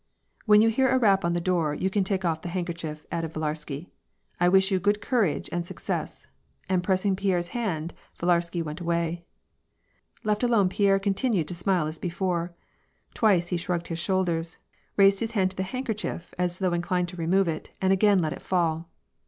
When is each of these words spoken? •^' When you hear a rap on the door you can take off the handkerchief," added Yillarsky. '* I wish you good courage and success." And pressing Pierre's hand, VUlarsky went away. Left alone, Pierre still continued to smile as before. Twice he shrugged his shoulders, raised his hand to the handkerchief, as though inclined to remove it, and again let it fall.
•^' 0.03 0.03
When 0.47 0.63
you 0.63 0.69
hear 0.69 0.89
a 0.89 0.97
rap 0.97 1.23
on 1.23 1.33
the 1.33 1.39
door 1.39 1.75
you 1.75 1.87
can 1.91 2.03
take 2.03 2.25
off 2.25 2.41
the 2.41 2.49
handkerchief," 2.49 3.05
added 3.11 3.33
Yillarsky. 3.33 3.85
'* 4.13 4.39
I 4.41 4.49
wish 4.49 4.71
you 4.71 4.79
good 4.79 4.99
courage 4.99 5.47
and 5.51 5.63
success." 5.63 6.25
And 6.67 6.83
pressing 6.83 7.15
Pierre's 7.15 7.49
hand, 7.49 7.93
VUlarsky 8.17 8.63
went 8.63 8.81
away. 8.81 9.25
Left 10.23 10.41
alone, 10.41 10.69
Pierre 10.69 10.97
still 10.97 11.03
continued 11.03 11.47
to 11.49 11.53
smile 11.53 11.85
as 11.85 11.99
before. 11.99 12.51
Twice 13.13 13.49
he 13.49 13.57
shrugged 13.57 13.89
his 13.89 13.99
shoulders, 13.99 14.57
raised 14.97 15.19
his 15.19 15.33
hand 15.33 15.51
to 15.51 15.57
the 15.57 15.61
handkerchief, 15.61 16.33
as 16.35 16.57
though 16.57 16.73
inclined 16.73 17.07
to 17.09 17.15
remove 17.17 17.47
it, 17.47 17.69
and 17.79 17.93
again 17.93 18.17
let 18.17 18.33
it 18.33 18.41
fall. 18.41 18.89